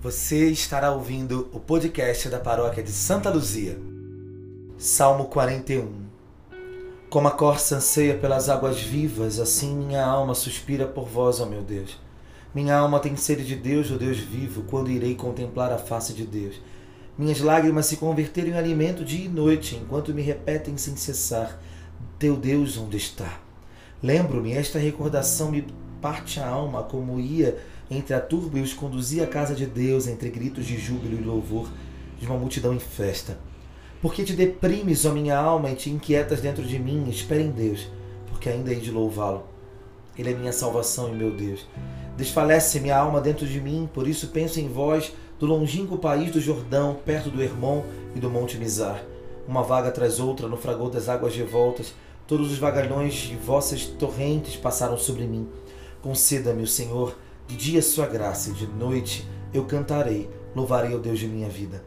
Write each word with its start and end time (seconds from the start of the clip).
Você 0.00 0.48
estará 0.48 0.92
ouvindo 0.92 1.50
o 1.52 1.58
podcast 1.58 2.28
da 2.28 2.38
paróquia 2.38 2.84
de 2.84 2.92
Santa 2.92 3.28
Luzia. 3.30 3.76
Salmo 4.78 5.24
41 5.24 5.90
Como 7.10 7.26
a 7.26 7.32
corça 7.32 7.74
anseia 7.74 8.16
pelas 8.16 8.48
águas 8.48 8.80
vivas, 8.80 9.40
assim 9.40 9.74
minha 9.74 10.04
alma 10.04 10.36
suspira 10.36 10.86
por 10.86 11.08
vós, 11.08 11.40
ó 11.40 11.46
meu 11.46 11.62
Deus. 11.62 11.98
Minha 12.54 12.76
alma 12.76 13.00
tem 13.00 13.16
sede 13.16 13.44
de 13.44 13.56
Deus, 13.56 13.90
o 13.90 13.98
Deus 13.98 14.18
vivo, 14.18 14.62
quando 14.70 14.88
irei 14.88 15.16
contemplar 15.16 15.72
a 15.72 15.78
face 15.78 16.12
de 16.12 16.24
Deus. 16.24 16.62
Minhas 17.18 17.40
lágrimas 17.40 17.86
se 17.86 17.96
converteram 17.96 18.50
em 18.50 18.56
alimento 18.56 19.04
dia 19.04 19.24
e 19.24 19.28
noite, 19.28 19.74
enquanto 19.74 20.14
me 20.14 20.22
repetem 20.22 20.76
sem 20.76 20.94
cessar: 20.94 21.60
Teu 22.20 22.36
Deus 22.36 22.78
onde 22.78 22.96
está? 22.96 23.40
Lembro-me, 24.00 24.52
esta 24.52 24.78
recordação 24.78 25.50
me 25.50 25.66
parte 26.00 26.38
a 26.38 26.46
alma, 26.46 26.84
como 26.84 27.18
ia 27.18 27.58
entre 27.90 28.14
a 28.14 28.20
turba 28.20 28.58
e 28.58 28.62
os 28.62 28.72
conduzia 28.72 29.24
à 29.24 29.26
casa 29.26 29.54
de 29.54 29.66
Deus, 29.66 30.06
entre 30.06 30.28
gritos 30.30 30.66
de 30.66 30.76
júbilo 30.78 31.18
e 31.18 31.24
louvor 31.24 31.68
de 32.18 32.26
uma 32.26 32.36
multidão 32.36 32.74
em 32.74 32.78
festa. 32.78 33.38
Porque 34.00 34.22
te 34.22 34.32
deprimes, 34.32 35.04
ó 35.04 35.12
minha 35.12 35.36
alma, 35.36 35.70
e 35.70 35.74
te 35.74 35.90
inquietas 35.90 36.40
dentro 36.40 36.62
de 36.62 36.78
mim, 36.78 37.08
espere 37.08 37.42
em 37.42 37.50
Deus, 37.50 37.88
porque 38.28 38.48
ainda 38.48 38.72
hei 38.72 38.80
de 38.80 38.90
louvá-lo. 38.90 39.44
Ele 40.16 40.32
é 40.32 40.34
minha 40.34 40.52
salvação 40.52 41.12
e 41.12 41.16
meu 41.16 41.30
Deus. 41.30 41.66
Desfalece 42.16 42.80
minha 42.80 42.96
alma 42.96 43.20
dentro 43.20 43.46
de 43.46 43.60
mim, 43.60 43.88
por 43.92 44.06
isso 44.06 44.28
penso 44.28 44.60
em 44.60 44.68
vós, 44.68 45.12
do 45.38 45.46
longínquo 45.46 45.98
país 45.98 46.32
do 46.32 46.40
Jordão, 46.40 46.98
perto 47.04 47.30
do 47.30 47.42
Hermon 47.42 47.84
e 48.14 48.18
do 48.18 48.28
Monte 48.28 48.56
Mizar. 48.56 49.02
Uma 49.46 49.62
vaga 49.62 49.90
tras 49.90 50.18
outra, 50.18 50.48
no 50.48 50.56
fragor 50.56 50.90
das 50.90 51.08
águas 51.08 51.34
revoltas, 51.34 51.94
todos 52.26 52.50
os 52.50 52.58
vagalhões 52.58 53.14
de 53.14 53.36
vossas 53.36 53.84
torrentes 53.84 54.56
passaram 54.56 54.98
sobre 54.98 55.24
mim. 55.24 55.48
Conceda-me, 56.02 56.62
o 56.62 56.66
Senhor, 56.66 57.16
de 57.48 57.56
dia 57.56 57.80
sua 57.80 58.06
graça 58.06 58.50
e 58.50 58.52
de 58.52 58.66
noite 58.66 59.26
eu 59.54 59.64
cantarei, 59.64 60.28
louvarei 60.54 60.92
ao 60.92 61.00
Deus 61.00 61.18
de 61.18 61.26
minha 61.26 61.48
vida. 61.48 61.82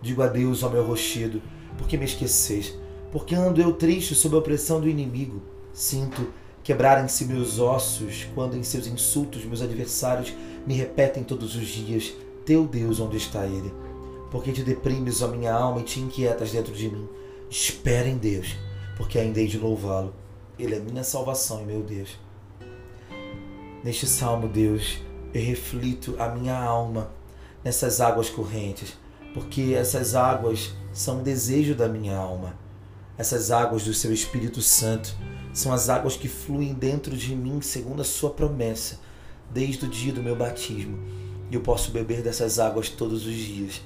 Digo 0.00 0.22
adeus 0.22 0.64
ao 0.64 0.70
meu 0.70 0.82
rochedo, 0.82 1.42
porque 1.76 1.98
me 1.98 2.06
esqueceis, 2.06 2.74
porque 3.12 3.34
ando 3.34 3.60
eu 3.60 3.74
triste 3.74 4.14
sob 4.14 4.34
a 4.34 4.38
opressão 4.38 4.80
do 4.80 4.88
inimigo. 4.88 5.42
Sinto 5.72 6.32
quebrarem-se 6.64 7.26
meus 7.26 7.58
ossos 7.58 8.26
quando 8.34 8.56
em 8.56 8.62
seus 8.62 8.86
insultos 8.86 9.44
meus 9.44 9.60
adversários 9.60 10.32
me 10.66 10.74
repetem 10.74 11.22
todos 11.22 11.54
os 11.54 11.66
dias: 11.66 12.14
Teu 12.46 12.66
Deus, 12.66 12.98
onde 12.98 13.18
está 13.18 13.46
ele? 13.46 13.72
Porque 14.30 14.50
te 14.50 14.62
deprimes, 14.62 15.22
a 15.22 15.28
minha 15.28 15.52
alma, 15.52 15.80
e 15.80 15.84
te 15.84 16.00
inquietas 16.00 16.52
dentro 16.52 16.72
de 16.72 16.88
mim. 16.88 17.06
Espera 17.50 18.08
em 18.08 18.16
Deus, 18.16 18.56
porque 18.96 19.18
ainda 19.18 19.40
hei 19.40 19.46
de 19.46 19.58
louvá-lo. 19.58 20.14
Ele 20.58 20.74
é 20.74 20.80
minha 20.80 21.04
salvação 21.04 21.60
e 21.60 21.66
meu 21.66 21.82
Deus. 21.82 22.18
Neste 23.84 24.06
salmo, 24.06 24.46
Deus, 24.46 24.98
eu 25.34 25.42
reflito 25.42 26.14
a 26.16 26.28
minha 26.28 26.56
alma 26.56 27.10
nessas 27.64 28.00
águas 28.00 28.30
correntes, 28.30 28.96
porque 29.34 29.74
essas 29.76 30.14
águas 30.14 30.72
são 30.92 31.18
o 31.18 31.22
desejo 31.22 31.74
da 31.74 31.88
minha 31.88 32.16
alma. 32.16 32.56
Essas 33.18 33.50
águas 33.50 33.82
do 33.82 33.92
seu 33.92 34.12
Espírito 34.12 34.62
Santo 34.62 35.16
são 35.52 35.72
as 35.72 35.88
águas 35.88 36.16
que 36.16 36.28
fluem 36.28 36.72
dentro 36.72 37.16
de 37.16 37.34
mim 37.34 37.60
segundo 37.60 38.02
a 38.02 38.04
sua 38.04 38.30
promessa, 38.30 39.00
desde 39.50 39.84
o 39.84 39.88
dia 39.88 40.12
do 40.12 40.22
meu 40.22 40.36
batismo. 40.36 40.96
E 41.50 41.54
eu 41.56 41.60
posso 41.60 41.90
beber 41.90 42.22
dessas 42.22 42.60
águas 42.60 42.88
todos 42.88 43.26
os 43.26 43.34
dias. 43.34 43.82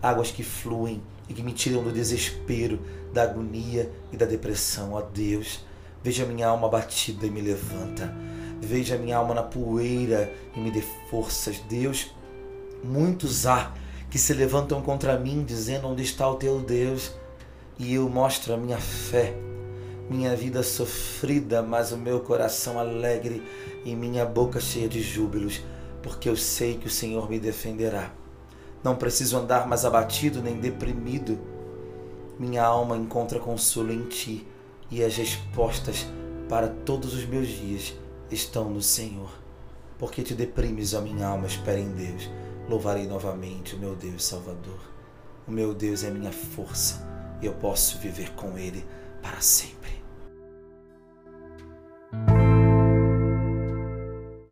Águas 0.00 0.30
que 0.30 0.44
fluem 0.44 1.02
e 1.28 1.34
que 1.34 1.42
me 1.42 1.52
tiram 1.52 1.82
do 1.82 1.90
desespero, 1.90 2.78
da 3.12 3.24
agonia 3.24 3.90
e 4.12 4.16
da 4.16 4.26
depressão. 4.26 4.92
Ó 4.92 5.02
Deus, 5.02 5.58
veja 6.04 6.24
minha 6.24 6.46
alma 6.46 6.68
batida 6.68 7.26
e 7.26 7.30
me 7.30 7.40
levanta. 7.40 8.14
Veja 8.60 8.98
minha 8.98 9.16
alma 9.16 9.34
na 9.34 9.42
poeira 9.42 10.30
e 10.54 10.60
me 10.60 10.70
dê 10.70 10.82
forças. 11.10 11.58
Deus, 11.60 12.14
muitos 12.84 13.46
há 13.46 13.72
que 14.10 14.18
se 14.18 14.34
levantam 14.34 14.82
contra 14.82 15.18
mim, 15.18 15.42
dizendo: 15.44 15.88
Onde 15.88 16.02
está 16.02 16.28
o 16.28 16.34
teu 16.34 16.60
Deus? 16.60 17.12
E 17.78 17.94
eu 17.94 18.06
mostro 18.10 18.52
a 18.52 18.58
minha 18.58 18.76
fé, 18.76 19.34
minha 20.10 20.36
vida 20.36 20.62
sofrida, 20.62 21.62
mas 21.62 21.92
o 21.92 21.96
meu 21.96 22.20
coração 22.20 22.78
alegre 22.78 23.42
e 23.82 23.96
minha 23.96 24.26
boca 24.26 24.60
cheia 24.60 24.86
de 24.86 25.00
júbilos, 25.00 25.62
porque 26.02 26.28
eu 26.28 26.36
sei 26.36 26.76
que 26.76 26.86
o 26.86 26.90
Senhor 26.90 27.30
me 27.30 27.38
defenderá. 27.38 28.12
Não 28.84 28.96
preciso 28.96 29.38
andar 29.38 29.66
mais 29.66 29.86
abatido 29.86 30.42
nem 30.42 30.60
deprimido. 30.60 31.38
Minha 32.38 32.64
alma 32.64 32.96
encontra 32.96 33.38
consolo 33.38 33.92
em 33.92 34.04
ti 34.04 34.46
e 34.90 35.02
as 35.02 35.16
respostas 35.16 36.06
para 36.48 36.68
todos 36.68 37.14
os 37.14 37.24
meus 37.24 37.48
dias 37.48 37.94
estão 38.30 38.70
no 38.70 38.82
Senhor. 38.82 39.30
Porque 39.98 40.22
te 40.22 40.34
deprimes, 40.34 40.94
a 40.94 41.00
minha 41.00 41.26
alma, 41.26 41.46
espera 41.46 41.78
em 41.78 41.90
Deus. 41.92 42.30
Louvarei 42.68 43.06
novamente 43.06 43.74
o 43.74 43.78
meu 43.78 43.94
Deus 43.94 44.24
Salvador. 44.24 44.80
O 45.46 45.50
meu 45.50 45.74
Deus 45.74 46.04
é 46.04 46.10
minha 46.10 46.32
força 46.32 47.06
e 47.42 47.46
eu 47.46 47.52
posso 47.54 47.98
viver 47.98 48.30
com 48.34 48.56
Ele 48.56 48.84
para 49.22 49.40
sempre. 49.40 49.79